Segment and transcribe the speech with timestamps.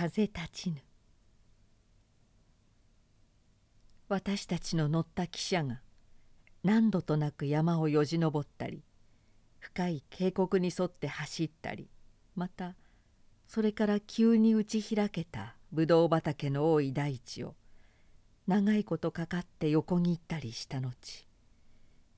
[0.00, 0.76] 風立ちぬ。
[4.08, 5.82] 私たちの乗った汽車が
[6.64, 8.82] 何度となく山をよじ登ったり
[9.58, 11.90] 深い渓谷に沿って走ったり
[12.34, 12.76] また
[13.46, 17.54] それから急に打ち開けたぶどう畑の多い大地を
[18.46, 21.26] 長いことかかって横切ったりした後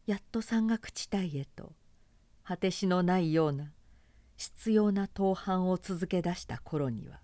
[0.06, 1.72] やっと山岳地帯へと
[2.44, 3.72] 果てしのないような
[4.36, 7.18] 執拗な登攀を続け出した頃には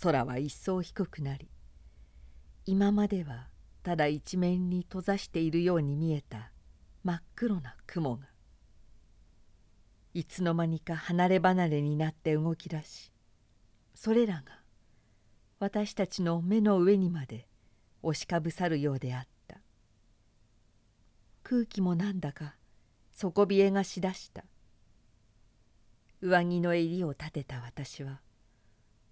[0.00, 1.48] 空は一層低くなり
[2.66, 3.48] 今までは
[3.82, 6.52] ただ一面に閉ざしているように見えた
[7.04, 8.26] 真っ黒な雲が
[10.14, 13.12] いつの間にか離れ離れになって動き出し
[13.94, 14.42] それらが
[15.60, 17.48] 私たちの目の上にまで
[18.02, 19.58] 押しかぶさるようであった。
[21.42, 22.54] 空気もなんだか
[23.12, 24.44] 底冷えがしだした。
[26.20, 28.20] 上着の襟を立てた私は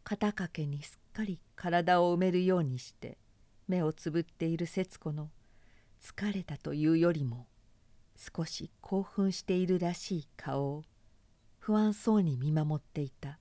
[0.08, 3.18] 肩掛けにすっかり体を埋めるようにして
[3.66, 5.30] 目をつぶっている節子の
[6.00, 7.48] 疲れたというよりも
[8.14, 10.84] 少し興奮しているらしい顔を
[11.58, 13.40] 不安そうに見守っていた。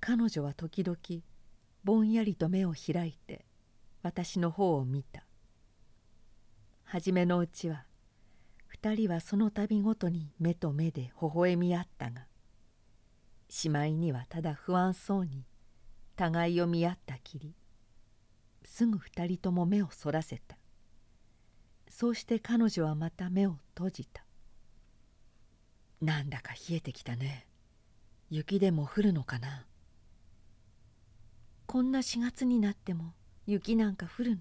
[0.00, 0.98] 彼女は時々
[1.84, 3.44] ぼんやりと目を開いて
[4.02, 5.24] 私の方を見た。
[6.82, 7.84] 初めのうちは
[8.66, 12.26] 二人はその度ごとに目と目で微笑み合ったが
[13.54, 15.44] しまいにはただ不安そうに
[16.16, 17.54] 互いを見合ったきり
[18.64, 20.56] すぐ二人とも目をそらせた。
[21.86, 24.24] そうして彼女はまた目を閉じた。
[26.00, 27.46] なんだか冷えてきたね。
[28.30, 29.66] 雪でも降るのかな。
[31.66, 33.12] こんな4月になっても
[33.44, 34.38] 雪なんか降るの？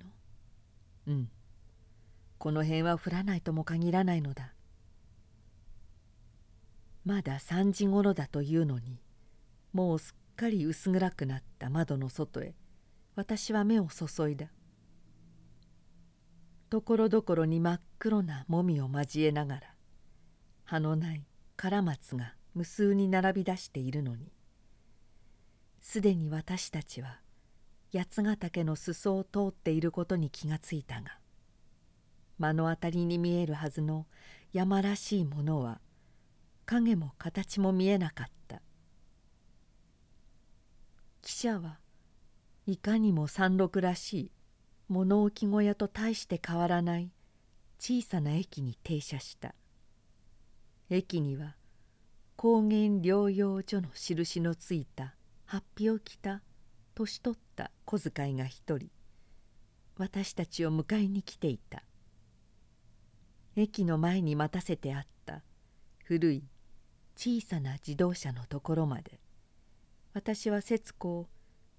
[1.07, 1.29] うん。
[2.37, 4.53] この辺は降らないとも限らないのだ。
[7.05, 8.99] まだ3時ごろだというのに
[9.73, 12.55] もうすっかり薄暗くなった窓の外へ
[13.16, 14.47] 私は目を注いだ。
[16.69, 19.62] ところどころに真っ黒なもみを交えながら
[20.63, 21.25] 葉のない
[21.57, 24.31] カラマツが無数に並び出しているのに
[25.81, 27.19] すでに私たちは
[27.94, 31.18] 八ヶ岳の裾を通っていることに気がついたが
[32.39, 34.07] 目の当たりに見えるはずの
[34.53, 35.81] 山らしいものは
[36.66, 38.61] 影も形も見えなかった。
[41.22, 41.79] 汽車は
[42.66, 44.31] いかにも山麓らしい
[44.88, 47.11] 物置小屋と大して変わらない
[47.79, 49.55] 小さな駅に停車した。
[50.89, 51.55] 駅には
[52.35, 52.71] 高原
[53.01, 56.41] 療養所の印のついた法被を着た
[56.95, 58.89] 年取った小遣いが一人。
[59.97, 61.83] 私たちを迎えに来ていた。
[63.55, 65.44] 駅の前に待たせてあった。
[66.11, 66.44] 古い
[67.16, 69.22] 小さな自動車のところまで
[70.13, 71.29] 私は節子を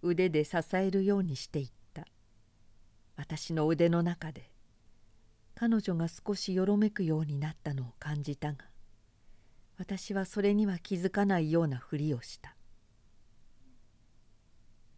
[0.00, 2.06] 腕で支えるようにしていった。
[3.14, 4.50] 私の腕の中で
[5.54, 8.64] 彼女が少しよろめくようになったのを感じたが
[9.76, 12.56] 私はそれには気づかないようなふりをした。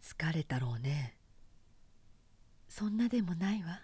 [0.01, 1.17] 疲れたろうね。
[2.69, 3.81] そんなでもないわ。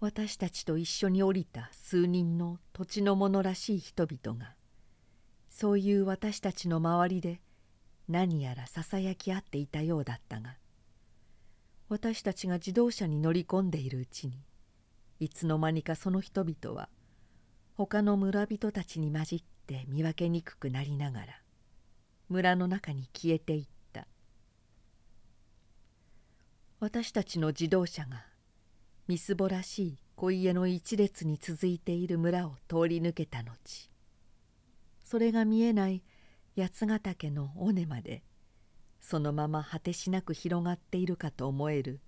[0.00, 4.54] 私たちと一緒に降りた数人の土地の者らしい人々が
[5.50, 7.42] そういう私たちの周りで
[8.08, 10.56] 何やらささやき合っていたようだったが
[11.90, 14.42] 私たちが自動車に乗り込んでいるうちに
[15.18, 16.88] いつの間にかその人々は
[17.76, 21.26] 他の村人たちに混じって見分けにくくなりながら
[22.30, 23.70] 村の中に消えていった。
[26.78, 28.29] 私たちの自動車が
[29.10, 33.90] みすぼらしい小家の一列に続いている村を通り抜けた後
[35.02, 36.04] それが見えない
[36.56, 38.22] 八ヶ岳の尾根まで
[39.00, 42.00] そのまま果てしなく広がっているかと思える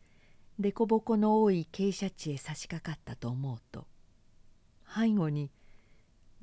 [0.61, 3.89] 凸凹の多い傾斜地へ差し掛かったと思うと
[4.87, 5.51] 背後に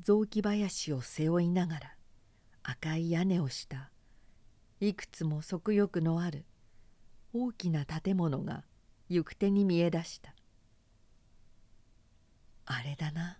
[0.01, 1.95] 雑木林を背負いながら
[2.63, 3.91] 赤い屋根をした
[4.81, 6.43] いくつも足浴のある
[7.31, 8.65] 大きな建物が
[9.07, 10.35] 行く手に見えだした。
[12.71, 13.39] あれだな。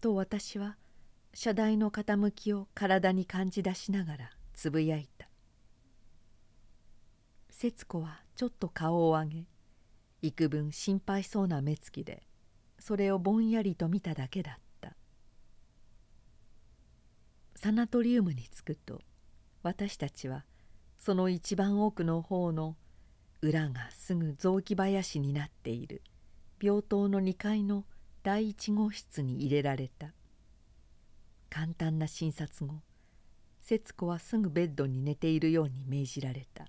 [0.00, 0.78] と私は
[1.34, 5.28] 車台の傾きを体に感じ出しながらつぶやいた。
[7.50, 9.46] 節子はちょっと顔を上げ
[10.22, 12.22] 幾分心配そうな目つきで
[12.78, 14.96] それをぼんやりと見ただけだった。
[17.54, 19.02] サナトリウムに着くと
[19.62, 20.46] 私たちは
[20.98, 22.76] その一番奥の方の
[23.42, 26.02] 裏がすぐ雑木林になっている。
[26.60, 27.84] 病棟の2階の
[28.22, 30.12] 第一号室に入れられた。
[31.50, 32.80] 簡単な診察後
[33.60, 36.66] 節子はすぐベッドに寝ているように命じられた。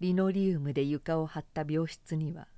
[0.00, 2.48] リノリウムで床を張った病室には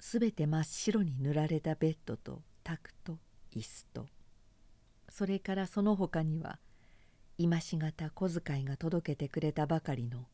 [0.00, 3.18] すべて真っ白に塗られたベッドと卓と
[3.54, 4.06] 椅子と
[5.10, 6.58] それからその他には
[7.36, 10.24] 今しがた小遣いが届けてくれたばかりの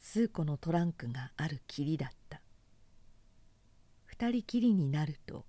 [0.00, 2.17] 数個のトランクがあるきりだった。
[4.20, 5.44] 二人きりになると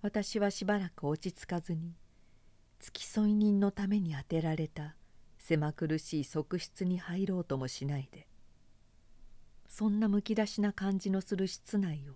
[0.00, 1.94] 私はしばらく落ち着かずに
[2.80, 4.96] 付き添い人のために当てられた
[5.38, 8.26] 狭苦しい側室に入ろうともしないで
[9.68, 12.14] そんなむき出しな感じのする室内を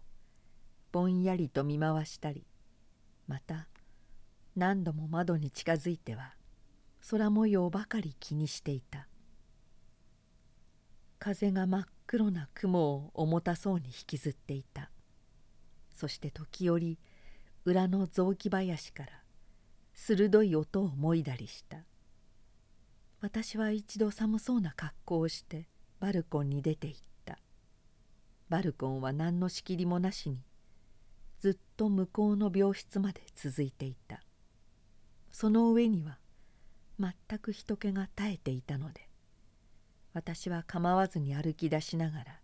[0.93, 2.47] ぼんやりと見回したり
[3.29, 3.69] また
[4.57, 6.37] 何度も窓に近づいては
[7.11, 9.09] 空模様ばかり気にしていた。
[11.19, 14.91] 風が真っ黒な雲を重たそうに引きずっていた。
[16.01, 16.99] そして時折
[17.67, 19.11] 裏の雑木林から
[19.93, 21.85] 鋭い音をもいだりした。
[23.21, 25.69] 私は一度寒そうな格好をして
[25.99, 27.39] バルコンに出て行った。
[28.49, 30.39] バルコンは何の仕切りもなしに
[31.39, 34.23] ずっと向こうの病室まで続いていた。
[35.31, 36.19] その上には
[36.99, 39.07] 全く人気が絶えていたので
[40.15, 42.40] 私は構わずに歩き出しながら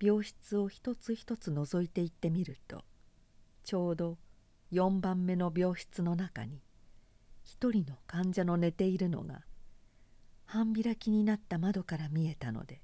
[0.00, 2.84] 病室を一つ一つ覗いていってみると
[3.64, 4.18] ちょうど
[4.72, 6.62] 4番目の病室の中に
[7.44, 9.42] 一人の患者の寝ているのが
[10.44, 12.80] 半開きになった窓から見えたので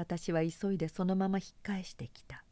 [0.00, 2.42] 私は急いでそのまま引っ返してきた。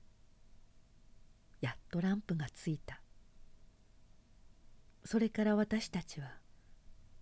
[1.63, 3.01] やっとランプがついた。
[5.05, 6.27] それから私たちは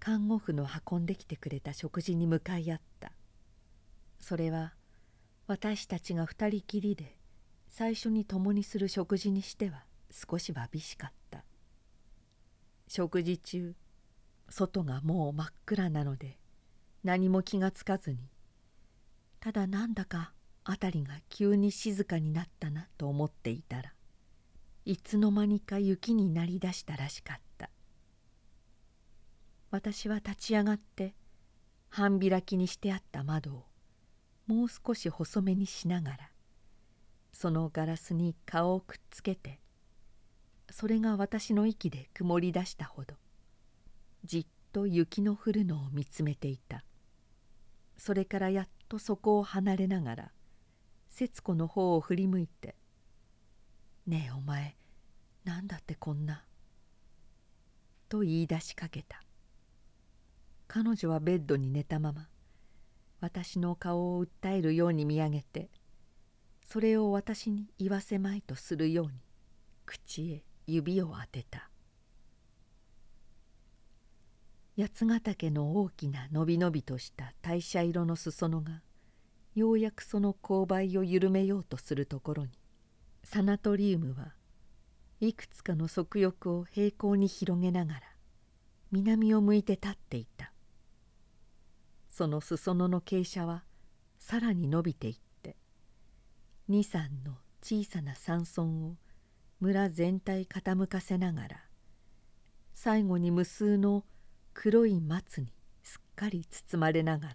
[0.01, 3.13] 看護婦の運んできてくれた食事に向かい合った。
[4.19, 4.75] それは
[5.47, 7.17] 私たちが二人きりで
[7.69, 11.45] 最初に共にする食事にしては少しわびしかった。
[12.89, 13.75] 食事中
[14.49, 16.39] 外がもう真っ暗なので
[17.03, 18.19] 何も気がつかずに
[19.41, 20.33] ただなんだか
[20.65, 23.93] 辺りが急に静かになったなと思っていたら
[24.85, 27.71] いつの間にか雪になりだしたらしかった。
[29.71, 31.15] 私は立ち上がって
[31.89, 33.65] 半開きにしてあった窓を
[34.47, 36.31] もう少し細めにしながら
[37.33, 39.61] そのガラスに顔をくっつけて
[40.71, 43.15] それが私の息で曇り出したほど
[44.25, 46.85] じっと雪の降るのを見つめていた。
[47.97, 50.33] それからやっとそこを離れながら
[51.09, 52.77] 節子の方を振り向いて
[54.07, 54.77] 「ねえお前
[55.45, 56.45] なんだってこんな」
[58.11, 59.23] と言い出しかけた。
[60.69, 62.29] 彼女はベッドに寝たまま
[63.21, 65.71] 私の顔を訴えるように見上げて
[66.65, 69.13] それを私に言わせまいとするように
[69.85, 71.71] 口へ指を当てた。
[74.79, 78.83] 八ヶ岳の大きなのびのびとした大社色の裾野が
[79.55, 82.51] ようやくその勾配を緩めようとするところに
[83.25, 84.35] サナトリウムは
[85.21, 88.01] いくつかの足浴を平行に広げながら
[88.93, 90.53] 南を向いて立っていた。
[92.17, 93.63] その裾野の傾斜は
[94.19, 95.55] さらに伸びていって
[96.67, 98.97] 二三の小さな山村を
[99.61, 101.65] 村全体傾かせながら
[102.73, 104.03] 最後に無数の
[104.55, 107.35] 黒い松にすっかり包まれながら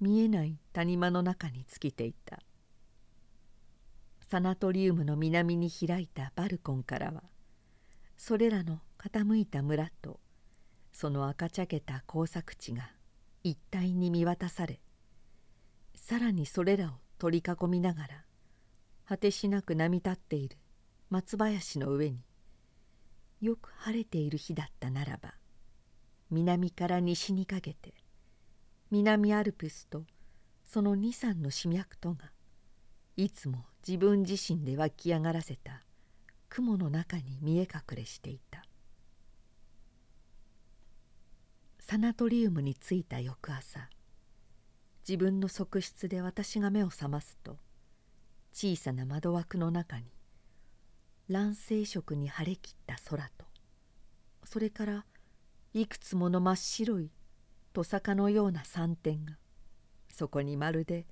[0.00, 2.40] 見えない谷間の中に尽きていた。
[4.28, 7.22] サナトリウムの南に開いたバルコンからは
[8.16, 10.18] それらの傾いた村と
[10.92, 12.90] その赤茶けた工作地が
[13.44, 14.80] 一体に見渡され
[15.94, 18.24] さらにそれらを取り囲みながら
[19.06, 20.56] 果てしなく波立っている
[21.10, 22.20] 松林の上に
[23.40, 25.34] よく晴れている日だったならば
[26.30, 27.94] 南から西にかけて
[28.90, 30.04] 南アルプスと
[30.64, 32.30] その二三の死脈とが
[33.16, 35.82] いつも自分自身で湧き上がらせた
[36.48, 38.61] 雲の中に見え隠れしていた。
[41.92, 43.90] サナトリウムに着いた翌朝
[45.06, 47.58] 自分の側室で私が目を覚ますと
[48.54, 50.06] 小さな窓枠の中に
[51.28, 53.44] 卵生色に晴れきった空と
[54.44, 55.04] それから
[55.74, 57.10] いくつもの真っ白い
[57.74, 59.36] トサカのような山点が
[60.08, 61.04] そこにまるで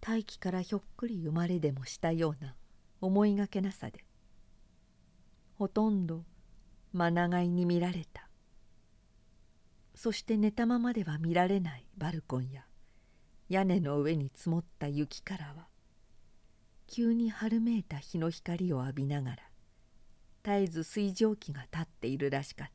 [0.00, 2.54] 大気からひょっくり生まれでもしたような
[3.00, 4.04] 思いがけなさで
[5.58, 6.22] ほとんど
[6.92, 8.23] まながいに見られた。
[9.94, 12.64] そして寝たままでは見られないバルコンや
[13.48, 15.68] 屋根の上に積もった雪からは
[16.86, 19.36] 急に春めいた日の光を浴びながら
[20.42, 22.74] 絶えず水蒸気が立っているらしかった。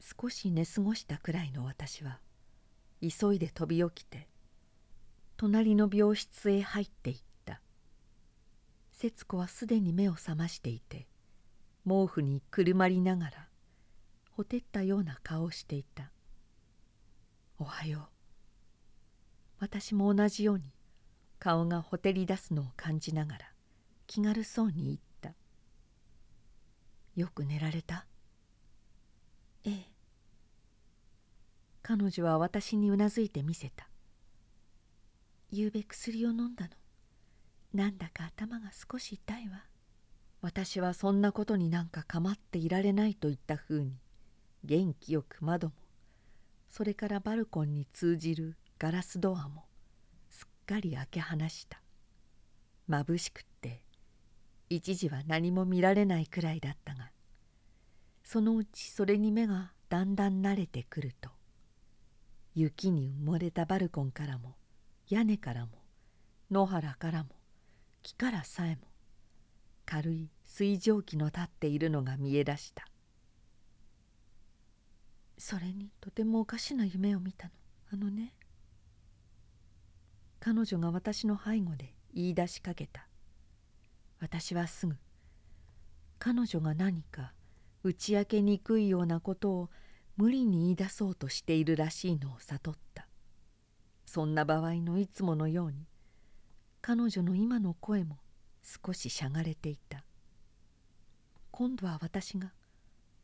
[0.00, 2.20] 少し寝過ごしたくらいの私は
[3.02, 4.26] 急いで飛び起きて
[5.36, 7.60] 隣の病室へ入っていった。
[8.92, 11.06] 節子はすでに目を覚ましていて
[11.86, 13.47] 毛布にくるまりながら
[14.38, 16.12] ほてったような顔をしていた
[17.58, 18.08] 「おはよう」
[19.58, 20.72] 私も同じように
[21.40, 23.52] 顔がほてり出すのを感じながら
[24.06, 25.34] 気軽そうに言った
[27.20, 28.06] 「よく寝られた?」
[29.66, 29.92] ええ。
[31.82, 33.90] 彼女は私にうなずいてみせた。
[35.50, 36.76] ゆうべ薬を飲んだの？
[37.74, 39.64] なんだか頭が少し痛いわ。
[40.42, 43.98] 私はそんなことになんか構っていられないといったふうに
[44.64, 45.74] 元気よく窓も。
[46.68, 49.64] それからバルコンに通じるガラスドアも
[50.30, 51.80] すっかり開け放した。
[52.88, 53.82] 眩しくって
[54.70, 57.10] 一時は何も見られないくらいだったが
[58.24, 61.30] そのうちそれに目がだんだん慣れてくると
[62.54, 64.56] 雪に埋もれたバルコンからも
[65.08, 65.72] 屋根からも
[66.50, 67.30] 野原からも
[68.02, 68.82] 木からさえも
[69.84, 72.86] 軽い水蒸気の立っているのが見えだした。
[75.38, 77.52] それにとてもおかしな夢を見たの。
[77.92, 78.34] あのね
[80.40, 83.06] 彼女が私の背後で言い出しかけた。
[84.20, 84.96] 私はすぐ
[86.18, 87.32] 彼女が何か
[87.84, 89.70] 打ち明けにくいようなことを
[90.16, 93.06] 無理に言い出そうとしているらしいのを悟った。
[94.04, 95.86] そんな場合のいつものように
[96.80, 98.18] 彼女の今の声も
[98.62, 100.04] 少ししゃがれていた。
[101.52, 102.52] 今度は私が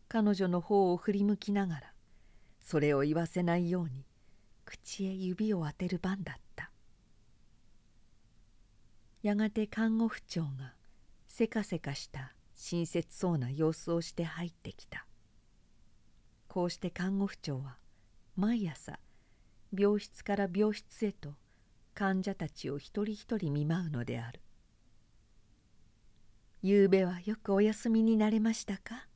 [0.09, 1.94] 彼女の方を振り向きながら
[2.65, 4.07] それを言わせないように
[4.65, 6.71] 口へ指を当てる番だった。
[9.23, 10.75] やがて看護婦長が
[11.29, 15.07] せかせかした親切そうな様子をして入ってきた。
[16.49, 17.77] こうして看護婦長は
[18.35, 18.99] 毎朝
[19.77, 21.35] 病室から病室へと
[21.95, 24.41] 患者たちを一人一人見舞うのである
[26.63, 29.07] 「ゆうべはよくお休みになれましたか?」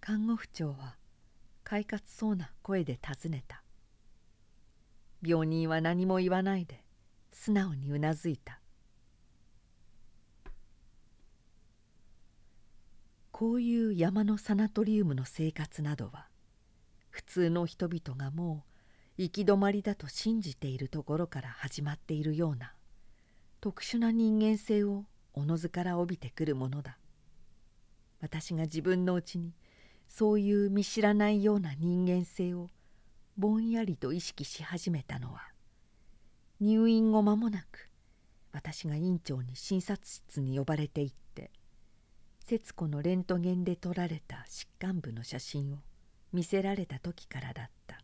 [0.00, 0.96] 看護婦長は
[1.70, 3.62] 快活そうな声で尋ねた。
[5.24, 6.82] 病人は何も言わないで
[7.30, 8.58] 素直にうなずいた。
[13.30, 16.26] こういう山のサナトリウムの生活などは
[17.08, 18.64] 普通の人々がも
[19.16, 22.74] う行き止まりだと信じているところから始まっているような
[23.60, 26.98] 特殊な人間性をおのずから帯びてくるものだ。
[28.20, 29.54] 私が自分のうちに
[30.10, 32.68] そういう見知らないような人間性を
[33.38, 35.40] ぼんやりと意識し始めたのは
[36.60, 37.88] 入院後間もなく
[38.52, 41.50] 私が院長に診察室に呼ばれていって
[42.44, 45.76] 節子のレントゲンで撮られた疾患部の写真を
[46.32, 48.00] 見せられた時からだった。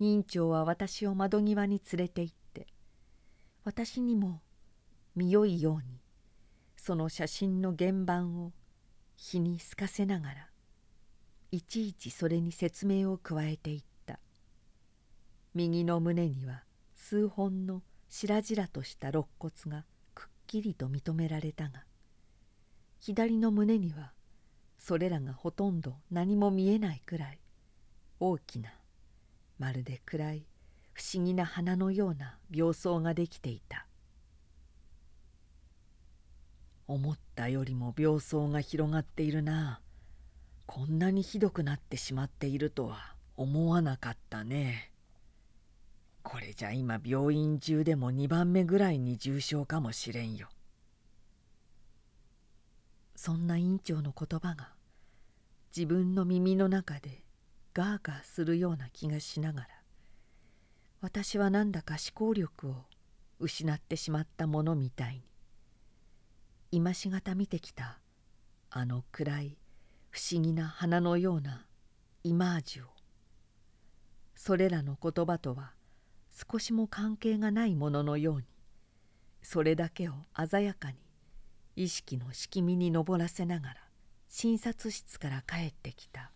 [0.00, 2.66] 院長は私を窓際に連れて行って
[3.62, 4.40] 私にも
[5.14, 6.00] 見よいように
[6.76, 8.52] その写真の原版を
[9.16, 10.48] 日に透かせながら
[11.50, 13.84] いちいちそれに説明を加えていった。
[15.54, 16.64] 右の胸には
[16.96, 21.84] 数本の白々とした肋骨がくっきりと認められたが
[22.98, 24.12] 左の胸には
[24.78, 27.38] それらがほとんど何も見えないくらい
[28.18, 28.70] 大きな
[29.58, 30.46] まるで暗い
[30.92, 33.83] 不思議な花のような病巣ができていた。
[36.86, 39.80] 思ったよりも病巣が広がっているな。
[40.66, 44.90] こんなにひどくなってしまっているとは思わなかったね。
[46.22, 50.48] これじゃ今病院中でも2番目ぐらいに重症かもしれんよ。
[53.14, 54.74] そんな院長の言葉が
[55.74, 57.24] 自分の耳の中で
[57.72, 59.68] ガーガーするような気がしながら
[61.00, 62.74] 私はなんだか思考力を
[63.38, 65.22] 失ってしまったものみたいに
[66.74, 68.00] 今しがた見てきた
[68.68, 69.58] あの暗い
[70.10, 71.66] 不思議な花のような
[72.24, 72.88] イマージュを。
[74.34, 75.70] それらの言葉とは
[76.32, 78.44] 少しも関係がないもののように
[79.40, 80.14] それだけを
[80.50, 80.96] 鮮やかに
[81.76, 83.76] 意識のしきみに上らせながら
[84.28, 86.32] 診察室から帰ってきた。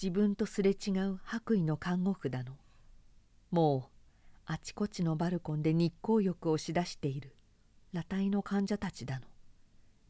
[0.00, 2.52] 自分とすれ違う白衣の看護婦だの。
[3.50, 3.90] もう
[4.44, 7.35] あちこちのバルコンで日光浴をしだしている。
[7.96, 9.26] 裸体の患者たちだの。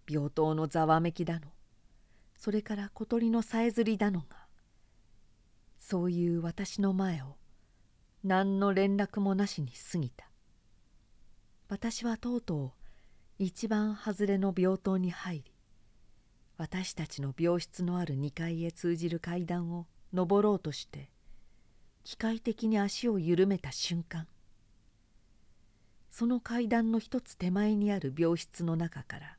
[0.08, 1.52] 病棟のざわめきだの。
[2.36, 4.46] それから小鳥のさえずりだのが。
[5.78, 7.36] そういう私の前を
[8.24, 10.28] 何の連絡もなしに過ぎた。
[11.68, 12.72] 私はとうとう
[13.38, 15.52] 一番外れの病棟に入り
[16.56, 21.10] 私たちの病室のある2階へ通じる階段を登ろうとして
[22.04, 24.28] 機械的に足を緩めた瞬間
[26.18, 29.36] その階段の一つ手前にある病室の中から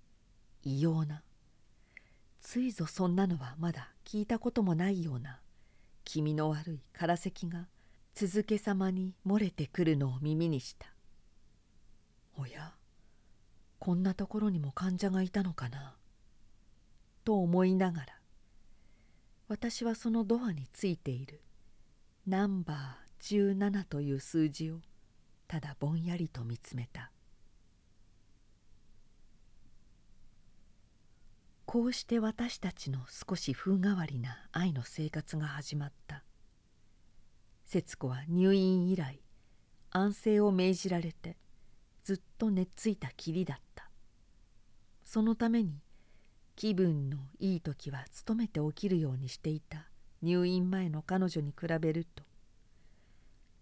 [0.61, 1.23] 異様な
[2.39, 5.39] ついぞそんなのはまだ聞いたこともないような
[6.03, 7.67] 気味の悪い空咳が
[8.13, 10.85] 続けさまに漏れてくるのを耳にした。
[12.37, 12.75] おや
[13.79, 15.95] こんなところにも患者がいたのかな
[17.23, 18.05] と思いながら
[19.47, 21.41] 私はそのドアについている
[22.27, 24.81] ナンバー17という数字を
[25.47, 27.11] ただぼんやりと見つめた。
[31.65, 36.23] こうして私たちの少し風変わりな愛の生活が始まった。
[37.65, 39.21] 節子は入院以来
[39.91, 41.37] 安静を命じられて
[42.03, 43.89] ずっと寝ついたきりだった。
[45.03, 45.81] そのために
[46.55, 49.89] 気分のいい時は努めて起きるようにしていた
[50.21, 52.23] 入院前の彼女に比べると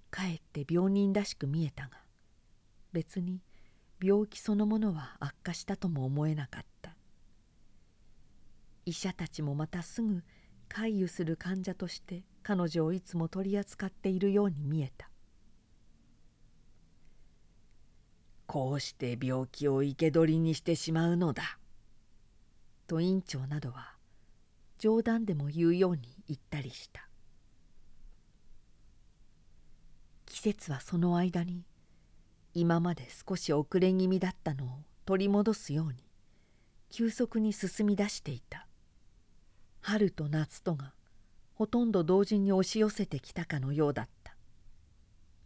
[0.10, 1.92] かえって病人らしく見えたが
[2.94, 3.42] 別に
[4.02, 6.96] 病気そのものは悪化したとも思えなかった
[8.86, 10.24] 医者たちもまたすぐ
[10.68, 15.10] 回遊する患者として彼女をいつも取り扱っているように見えた
[18.46, 21.58] こうして病気を生け捕りにしてしまうのだ。
[22.88, 23.96] と院長などは
[24.78, 27.10] 冗談でも言うように言ったりした
[30.46, 31.64] 節はその間に
[32.54, 34.68] 今まで少し遅れ気味だったのを
[35.04, 35.96] 取り戻すように
[36.92, 38.68] 急速に進み出していた。
[39.82, 40.94] 春と夏とが
[41.56, 44.36] ほとんど同時に押し寄せてきたかのようだった。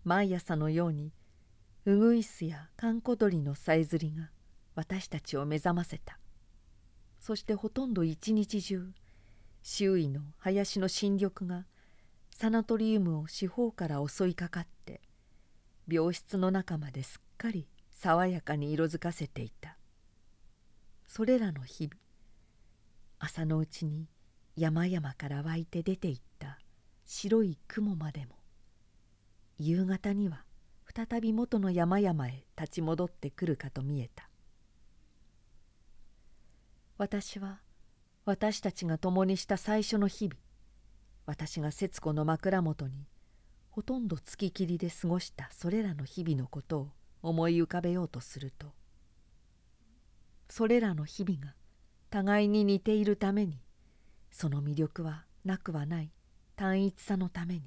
[0.03, 1.13] 毎朝のように
[1.86, 4.32] ウグイスやカンコドリのさえずりが
[4.75, 6.20] 私たちを目覚ませた。
[7.22, 8.91] そしてほとんど一日中
[9.63, 11.66] 周囲の林の新緑が
[12.31, 14.78] サナトリウムを四方から襲いかかって
[15.92, 19.78] 病室の中まですっかり爽やかに色づかせていた。
[21.08, 21.96] それらの日々
[23.18, 24.08] 朝のうちに
[24.56, 26.60] 山々から湧いて出ていった
[27.06, 28.36] 白い雲までも
[29.58, 30.44] 夕方には
[30.96, 34.30] 再び元の山々へ立ち戻ってくるかと見えた。
[36.98, 37.62] 私は
[38.25, 40.36] 私たちが共にした最初の日々
[41.25, 43.08] 私が節子の枕元に
[43.79, 46.87] ほとんどつききりで過ごしたそれらの日々のことを
[47.22, 48.74] 思い浮かべようとすると
[50.50, 51.53] それらの日々が
[52.09, 53.61] 互いに似ているために
[54.31, 56.11] その魅力はなくはない
[56.57, 57.61] 単一さのために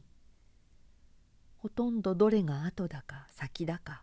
[1.56, 4.02] ほとんどどれが後だか先だか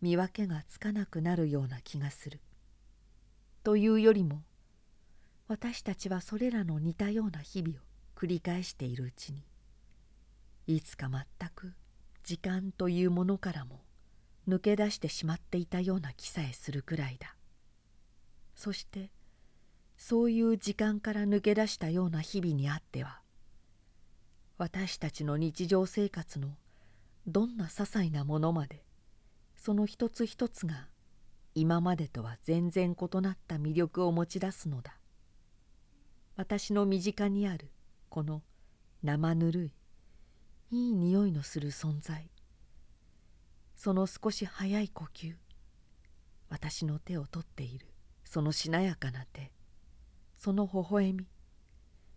[0.00, 2.40] 見分けがつかなくなるような気がする。
[3.62, 4.42] というよりも
[5.48, 7.80] 私たちはそれらの似たような日々を
[8.16, 9.42] 繰り返しているうちに
[10.66, 11.74] いつか全く
[12.24, 13.82] 時間というものからも
[14.48, 17.36] 抜け出してしまっていたような気さえするくらいだ。
[18.54, 19.12] そして
[19.96, 23.20] そういう時間から抜け出したような日々にあっては
[24.58, 26.56] 私たちの日常生活の
[27.26, 28.84] どんな些細なものまで
[29.56, 30.88] その一つ一つが
[31.54, 34.98] 今までとは全然異なった魅力を持ち出すのだ。
[36.36, 37.70] 私の身近にある
[38.10, 38.42] この
[39.02, 39.72] 生ぬるい
[40.70, 42.30] いい匂いのする存在。
[43.74, 45.34] その少し早い呼吸。
[46.48, 47.86] 私の手を取っている。
[48.24, 49.52] そのしなやかな手。
[50.36, 51.26] その微笑み。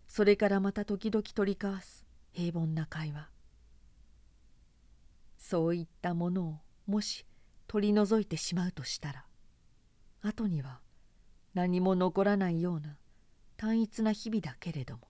[0.08, 2.04] それからまた時々取り交わす。
[2.32, 3.28] 平凡な会話。
[5.50, 7.26] そういったものをもし
[7.66, 9.24] 取り除いてしまうとしたら
[10.22, 10.80] 後には
[11.54, 12.96] 何も残らないような
[13.56, 15.09] 単一な日々だけれども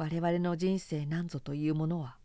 [0.00, 2.16] 我々の人生なんぞというものは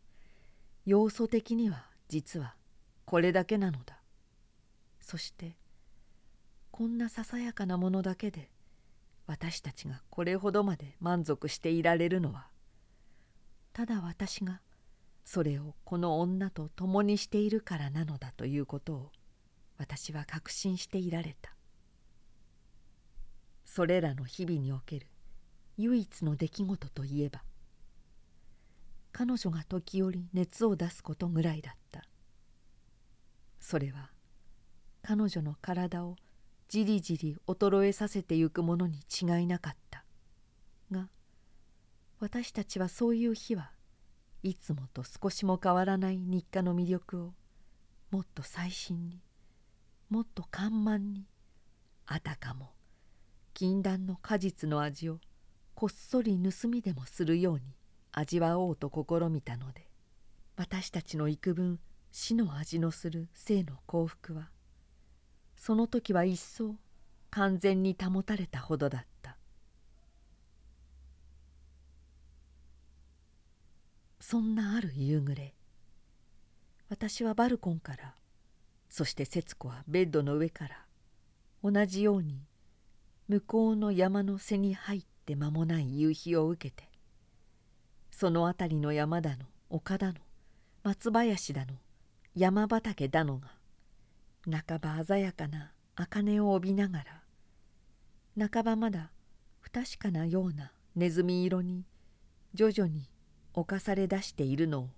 [0.85, 2.55] 要素的には実は
[3.03, 3.99] これだけなのだ。
[5.01, 5.57] そして
[6.71, 8.49] こんなささやかなものだけで
[9.27, 12.47] 私たちがこれほどまで満足していられるのは
[13.73, 14.61] ただ私が
[15.25, 19.11] それをこの女と共にしているからなのだということを
[19.77, 21.53] 私は確信していられた。
[23.65, 25.07] それらの日々における
[25.75, 27.43] 唯一の出来事といえば
[29.17, 32.03] 彼女が時折熱を出すことぐらいだった。
[33.61, 34.11] それは
[35.03, 36.17] 彼女の体を
[36.67, 40.03] じりじり衰えさせてゆくものに違いなかった。
[40.91, 41.07] が
[42.19, 43.71] 私たちはそういう日は
[44.43, 47.33] いつもと少しも変わらない日課の魅力を
[48.11, 49.21] もっと細心に
[50.09, 51.25] もっと緩慢に
[52.05, 52.73] あたかも
[53.53, 55.21] 禁断の果実の味を
[55.73, 57.61] こっそり盗みでもするように
[58.17, 59.87] 味わおうと試みたので
[60.55, 61.79] 私たちの幾分
[62.11, 64.49] 死の味のする生の幸福は
[65.57, 66.75] その時は一層
[67.29, 69.15] 完全に保たれたほどだった。
[74.21, 75.53] そんなある夕暮れ
[76.89, 78.15] 私はバルコンから
[78.89, 80.85] そして節子はベッドの上から
[81.63, 82.39] 同じように
[83.27, 86.84] 向こうの山の背に入って間もない夕日を受けて
[88.17, 90.13] その辺りの山だの丘だの
[90.83, 91.73] 松林だの
[92.33, 93.49] 山畑だのが
[94.49, 97.03] 半ば鮮やかな茜を帯びなが
[98.37, 99.11] ら半ばまだ
[99.59, 101.83] 不確かなようなネズミ色に
[102.53, 103.09] 徐々に
[103.53, 104.89] 侵され出しているのを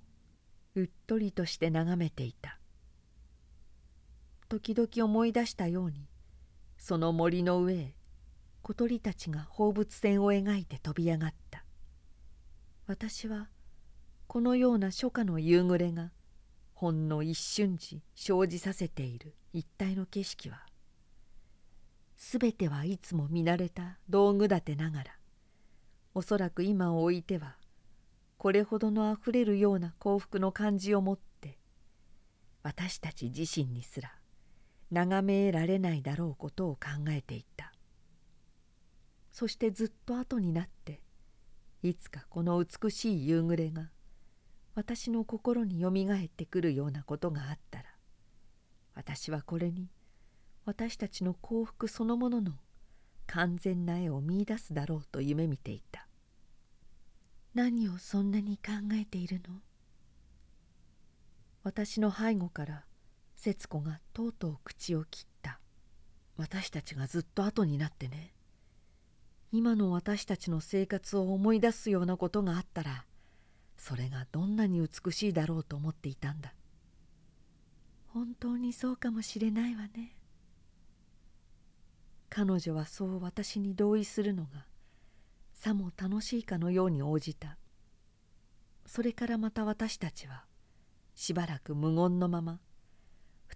[0.76, 2.60] うっとりとして眺めていた。
[4.48, 6.08] 時々思い出したように
[6.78, 7.96] その森の上へ
[8.62, 11.47] 小鳥たちが放物線を描いて飛び上がった。
[12.88, 13.50] 私は
[14.28, 16.12] このような初夏の夕暮れが
[16.74, 19.36] ほんの一瞬時生じさせている。
[19.52, 20.66] 一体の景色は。
[22.16, 25.18] 全てはいつも見慣れた道具立てながら。
[26.14, 27.58] おそらく今を置いては
[28.38, 31.60] これほどのあふれるような幸福の感じを持って
[32.64, 34.14] 私たち自身にすら
[34.92, 37.74] 眺められないだろうことを考えていた。
[39.32, 41.02] そしてずっと後になって
[41.88, 43.90] いつかこの美しい夕暮れが
[44.76, 47.86] 私の心によみがえってくるようなことがあったら
[48.94, 49.88] 私はこれに
[50.66, 52.52] 私たちの幸福そのものの
[53.26, 56.08] 完全な絵を見いだすだろうと夢見ていた。
[57.54, 59.56] 何をそんなに考えているの？
[61.64, 62.84] 私の背後から
[63.36, 65.60] 節子がとうとう口を切った。
[66.36, 68.34] 私たちがずっと後になってね。
[69.52, 73.06] 今の私たちの生活を思い出すようなことがあったら
[73.78, 76.54] それがどんなに美しいだろうと思っていたんだ。
[78.08, 80.16] 本当にそうかもしれないわね。
[82.30, 84.66] 彼女はそう私に同意するのが
[85.54, 87.58] さも楽しいかのように応じた。
[88.86, 90.46] それからまた私たちは
[91.16, 92.60] しばらく無言のまま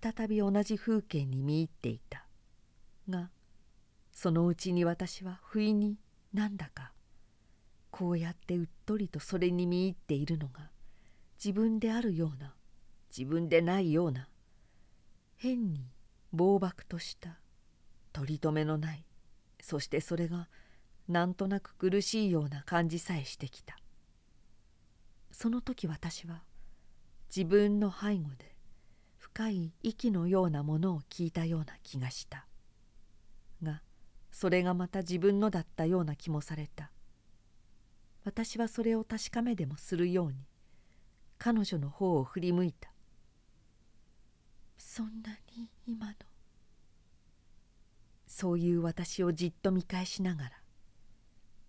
[0.01, 2.25] 再び同じ風景に見入っていた。
[3.09, 3.29] が
[4.21, 5.97] そのうちに私は不意に
[6.31, 6.91] なんだか
[7.89, 10.69] こうやってうっとりとそれに見入っているのが
[11.43, 12.53] 自分であるような
[13.09, 14.27] 自分でないような
[15.37, 15.87] 変に
[16.31, 17.39] 暴漠とした
[18.13, 19.03] 取り留めのない
[19.59, 20.49] そしてそれが
[21.07, 23.75] なんとなく苦しいような感じさえしてきた。
[25.31, 26.43] その時私は
[27.35, 28.55] 自分の背後で
[29.17, 32.45] 深い息のようなものを聞いたような気がした。
[34.31, 36.91] それがまた自分のだったような気もされた。
[38.23, 40.37] 私はそれを確かめでもするように
[41.37, 42.91] 彼女の方を振り向いた。
[44.77, 46.13] そんなに今の？
[48.27, 50.51] そういう私をじっと見返しながら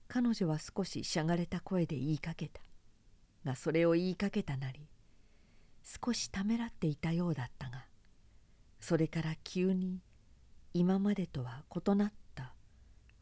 [0.09, 2.61] 彼女は少ししゃがれた声で言いかけた。
[3.45, 4.87] がそれを言いかけたなり
[5.83, 7.87] 少しためらっていたようだったが
[8.79, 10.01] それから急に
[10.75, 12.22] 今までとは異なった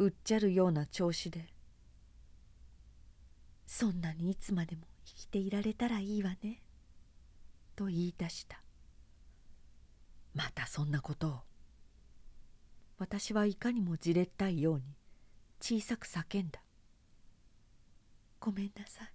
[0.01, 1.47] うっちゃるような調子で。
[3.67, 6.63] そんなにいつまでも生きていられたらいいわね」
[7.77, 8.63] と言い出した。
[10.33, 11.41] またそんなことを。
[12.97, 14.85] 私はいかにもじれったいように
[15.61, 16.63] 小さく叫んだ
[18.41, 19.13] 「ごめんなさい」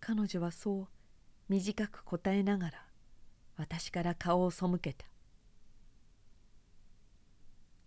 [0.00, 0.88] 彼女はそう
[1.48, 2.88] 短く答えながら
[3.56, 5.06] 私から顔を背けた。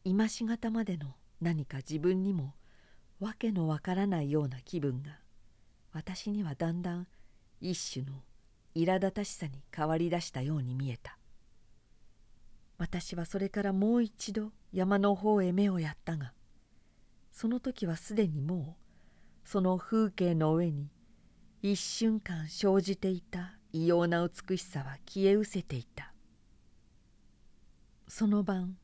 [0.06, 2.54] 今しがたまでの何か自分にも
[3.22, 5.20] わけのわからないような気分が
[5.94, 7.08] 私にはだんだん
[7.62, 8.12] 一種の
[8.76, 11.18] 苛立たしさに変わりだしたように見えた。
[12.78, 16.34] 私はそれからもう一度山の方へ目をやったが
[17.32, 18.76] その時はすでにも
[19.46, 20.90] うその風景の上に
[21.62, 26.12] 一瞬間生じていた異様な美しさは消え失せていた。
[28.10, 28.76] その晩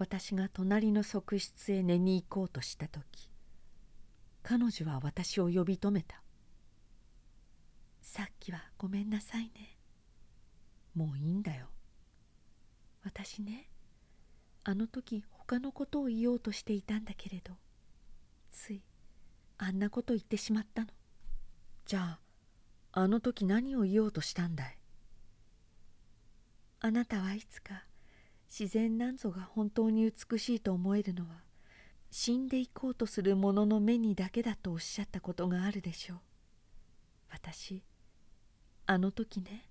[0.00, 3.30] 私が隣の側室へ寝に行こうとした時
[4.42, 6.22] 彼女は私を呼び止めた
[8.00, 9.76] 「さっきはごめんなさいね。
[10.94, 11.68] もういいんだよ。
[13.02, 13.68] 私ね
[14.64, 17.52] あの時他のことを言おうとしていたんだけれど
[18.50, 18.82] つい
[19.58, 20.88] あんなこと言ってしまったの。
[21.84, 22.18] じゃ
[22.92, 24.78] ああの時何を言おうとしたんだい？
[26.80, 27.84] あなたはいつか
[28.50, 31.44] 自然なんぞが本当に美しいと思えるのは
[32.10, 36.18] 死んでいこうとする者の目にだけだとおっしゃったことがあるでしょう。
[37.30, 37.84] 私
[38.86, 39.70] あの時ね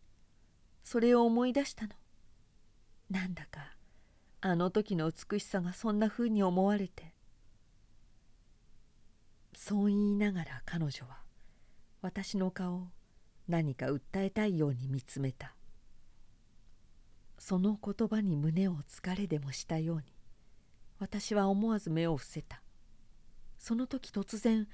[0.86, 1.92] それを思い出したの。
[3.10, 3.76] なんだか
[4.40, 7.14] あの時の美しさがそんなふうに思われて。
[9.54, 11.20] そう言いながら彼女は
[12.02, 12.88] 私の顔を
[13.50, 15.54] 何か訴えたいように見つめた。
[17.40, 20.04] その言葉に胸を疲れでもしたように
[21.00, 22.62] 私は思わず目を伏せた。
[23.58, 24.68] その時突然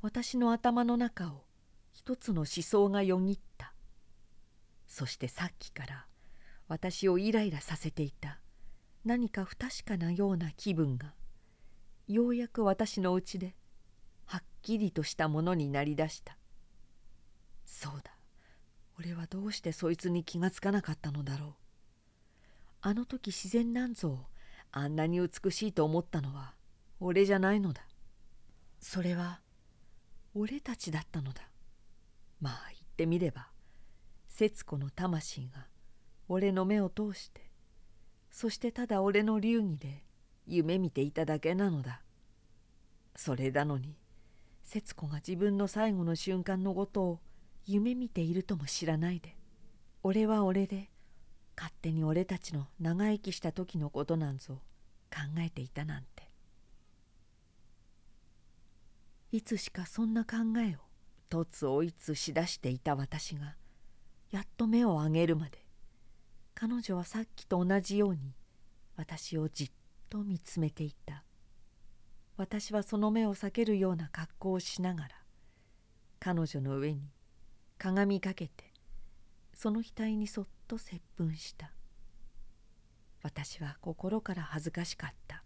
[0.00, 1.44] 私の頭の中を
[1.92, 3.74] 一つの思想がよぎった。
[4.86, 6.06] そしてさっきから
[6.68, 8.38] 私をイライラさせていた。
[9.04, 11.14] 何か不確かなような気分が
[12.06, 13.56] ようやく私のうちで
[14.26, 16.38] はっきりとしたものになりだした。
[17.64, 18.12] そうだ。
[18.98, 21.61] 俺はどうしてそいつに気がつかなかったのだろう。
[22.84, 24.26] あの時自然なんぞを
[24.72, 26.54] あんなに美しいと思ったのは
[26.98, 27.82] 俺じゃないのだ。
[28.80, 29.40] それは
[30.34, 31.42] 俺たちだったのだ。
[32.40, 33.48] まあ言ってみれば
[34.26, 35.68] 節子の魂が
[36.28, 37.52] 俺の目を通して
[38.30, 40.02] そしてただ俺の流儀で
[40.46, 42.02] 夢見ていただけなのだ。
[43.14, 43.96] それなのに
[44.64, 47.20] 節子が自分の最後の瞬間のことを
[47.66, 49.36] 夢見ているとも知らないで
[50.02, 50.90] 俺は俺で
[51.56, 54.60] 勝手に俺たちの長生きした時のことなんぞ
[55.10, 56.30] 考えていたなんて。
[59.30, 60.78] いつしかそんな考えを
[61.30, 63.56] とつ追いつしだしていた私が
[64.30, 65.64] やっと目を上げるまで
[66.54, 68.34] 彼女はさっきと同じように
[68.96, 69.70] 私をじっ
[70.10, 71.24] と見つめていた。
[72.36, 75.08] 私はその目を避けるような格好をしながら
[76.18, 77.10] 彼女の上に
[77.78, 78.71] 鏡かけて
[79.62, 81.70] その額にそっと接吻した。
[83.22, 85.44] 私は心から恥ずかしかった。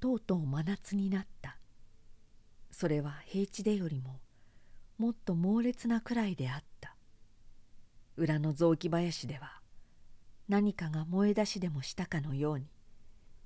[0.00, 1.58] とうとう真夏になった。
[2.70, 4.20] それは平地でよりも
[4.96, 6.96] もっと猛烈なくらいであった。
[8.16, 9.60] 裏の雑木林では
[10.48, 12.70] 何かが燃え出しでもしたかのように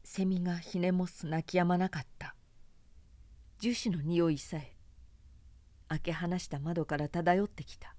[0.05, 2.37] セミがひねもす泣きやまなかった。
[3.59, 4.72] 樹脂の匂いさえ
[5.93, 7.95] 開け放した窓から漂ってきた。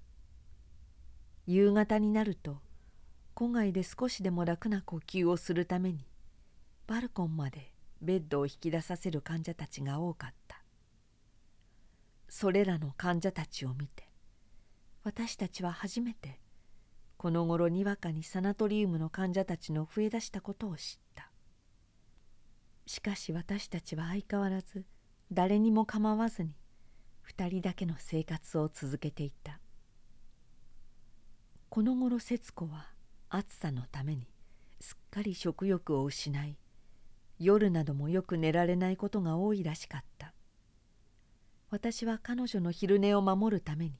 [1.46, 2.60] 夕方になると
[3.36, 6.06] 戸外で少しでも楽な呼吸をするために
[6.86, 10.62] バルコンまでベッドを引き出させる患者たちが多かった。
[12.28, 14.08] それらの患者たちを見て
[15.04, 16.40] 私たちは初めて
[17.16, 21.30] この頃にわかにサナトリウムの患者たちの増えだしたことを知った。
[22.86, 24.84] しかし私たちは相変わらず
[25.30, 26.56] 誰にも構わずに
[27.36, 29.58] 二人だけの生活を続けていた。
[31.68, 32.86] この頃節子は
[33.28, 34.28] 暑さのために
[34.78, 36.56] すっかり食欲を失い
[37.40, 40.32] 夜などもよく寝られないことが多いらしかった。
[41.70, 43.94] 私は彼女の昼寝を守るために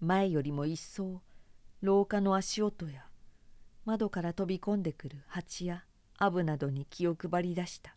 [0.00, 1.22] 前よりも一層
[1.80, 3.06] 廊下の足音や
[3.86, 5.84] 窓から飛び込んでくる蜂や
[6.18, 7.96] アブなどに気を配り出した。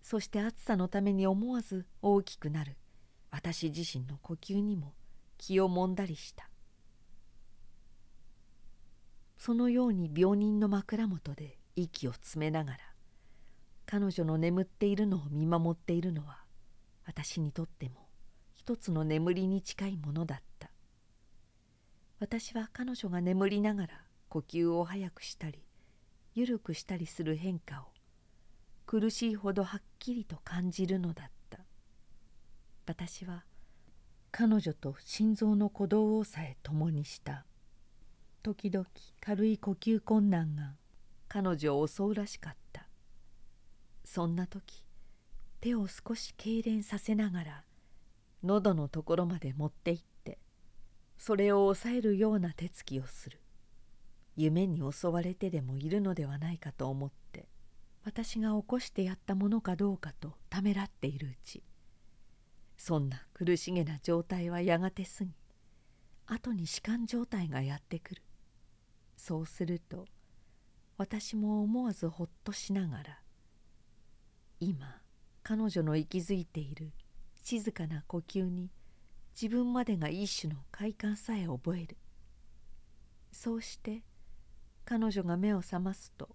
[0.00, 2.78] そして暑さのために思わず大きくなる。
[3.38, 4.94] 私自身の呼吸にも
[5.36, 6.50] 気をもんだりした。
[9.36, 12.78] そのように病人の枕元で息を詰めながら
[13.86, 16.42] 彼女の眠っているのを見守っているのは
[17.06, 18.08] 私にとっても
[18.54, 20.72] 一つの眠りに近いものだった。
[22.18, 25.62] 私は彼女が眠りながら呼吸を速くしたり
[26.34, 27.84] 緩くしたりする変化を
[28.84, 31.37] 苦しいほどはっきりと感じるのだった。
[32.88, 33.44] 私は
[34.30, 37.44] 彼女と心臓の鼓動をさえ共にした。
[38.42, 38.86] 時々
[39.20, 40.72] 軽い呼吸困難が
[41.28, 42.88] 彼女を襲うらしかった。
[44.06, 44.82] そんな時
[45.60, 47.64] 手を少し痙攣させながら
[48.42, 50.38] 喉のところまで持って行って
[51.18, 53.38] それを抑えるような手つきをする。
[54.34, 57.48] 夢に襲われてでもいるのではないかと思って
[58.06, 61.62] 私が起こしてやったものかどうかとためらっているうち
[62.78, 65.34] そんな苦しげな状態はやがて過ぎ
[66.26, 68.22] 後に弛緩状態がやってくる。
[69.16, 70.06] そうすると
[70.96, 73.18] 私も思わずほっとしながら
[74.60, 75.02] 今
[75.42, 76.92] 彼女の息づいている
[77.42, 78.70] 静かな呼吸に
[79.40, 81.96] 自分までが一種の快感さえ覚える。
[83.32, 84.02] そうして
[84.84, 86.28] 彼女が目を覚ますと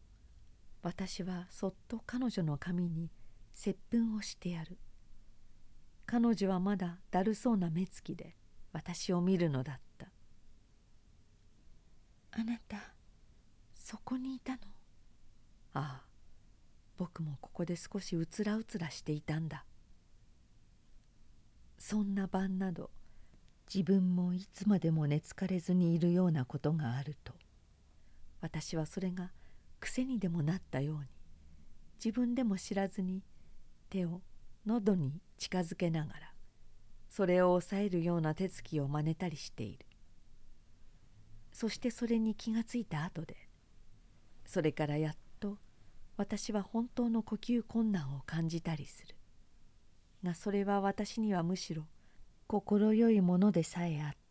[0.81, 3.09] 私はそっと彼女の髪に
[3.53, 4.77] 接吻をしてやる。
[6.13, 8.35] 彼女はまだだるそうな目つきで
[8.71, 10.05] 私を見るのだった。
[12.33, 12.93] あなた
[13.73, 14.59] そこにいたの？
[15.73, 16.05] ああ
[16.97, 19.65] 僕もここで少しうつらうつらしていたんだ。
[21.79, 22.91] そんな晩など
[23.73, 27.33] 自分もいつまでも寝つかれずにいるようなことがあると
[28.39, 29.31] 私はそれが
[29.79, 31.05] 癖にでもなったように
[31.95, 33.23] 自分でも知らずに
[33.89, 34.21] 手を
[34.65, 36.33] 喉に近づけながら
[37.09, 39.85] それを抑えるような手つきを真似たりしている。
[41.51, 43.35] そしてそれに気がついた後で
[44.45, 45.59] それからやっと
[46.17, 49.15] 私は本当の呼吸困難を感じたりする。
[50.23, 51.83] がそれは私にはむしろ
[52.47, 54.22] 快いものでさえあった。